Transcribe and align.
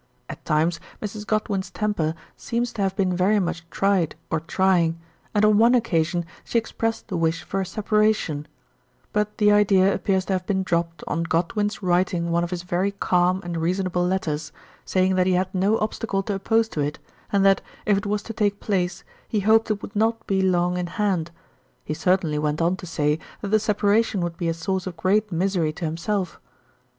At 0.27 0.43
times 0.45 0.79
Mrs. 0.99 1.27
Godwin's 1.27 1.69
temper 1.69 2.15
seems 2.35 2.73
to 2.73 2.81
have 2.81 2.95
been 2.95 3.15
very 3.15 3.39
much 3.39 3.69
tried 3.69 4.15
or 4.31 4.39
trying, 4.39 4.99
and 5.35 5.45
on 5.45 5.59
one 5.59 5.75
occasion 5.75 6.25
she 6.43 6.57
expressed 6.57 7.07
the 7.07 7.15
wish 7.17 7.43
for 7.43 7.61
a 7.61 7.65
separation; 7.67 8.47
but 9.13 9.37
the 9.37 9.51
idea 9.51 9.93
appears 9.93 10.25
to 10.25 10.33
have 10.33 10.47
been 10.47 10.63
dropped 10.63 11.03
on 11.05 11.21
Godwin's 11.21 11.83
writing 11.83 12.31
one 12.31 12.43
of 12.43 12.49
his 12.49 12.63
very 12.63 12.93
calm 12.93 13.41
and 13.43 13.57
reasonable 13.57 14.03
letters, 14.03 14.51
saying 14.85 15.13
that 15.17 15.27
he 15.27 15.33
had 15.33 15.53
no 15.53 15.77
obstacle 15.77 16.23
to 16.23 16.33
oppose 16.33 16.67
to 16.69 16.79
it, 16.79 16.97
and 17.31 17.45
that, 17.45 17.61
if 17.85 17.95
it 17.95 18.07
was 18.07 18.23
to 18.23 18.33
take 18.33 18.59
place, 18.59 19.03
he 19.27 19.41
hoped 19.41 19.69
it 19.69 19.83
would 19.83 19.95
not 19.95 20.25
be 20.25 20.41
long 20.41 20.77
in 20.79 20.87
hand; 20.87 21.29
he 21.85 21.93
cer 21.93 22.17
tainly 22.17 22.39
went 22.39 22.59
on 22.59 22.75
to 22.75 22.87
say 22.87 23.19
that 23.41 23.49
the 23.49 23.59
separation 23.59 24.19
would 24.21 24.35
be 24.35 24.49
a 24.49 24.53
source 24.55 24.87
of 24.87 24.97
great 24.97 25.31
misery 25.31 25.71
to 25.71 25.85
himself. 25.85 26.39